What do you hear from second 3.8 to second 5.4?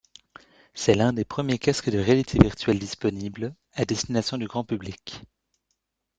destination du grand public.